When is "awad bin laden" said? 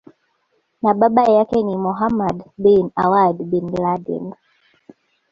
2.95-4.33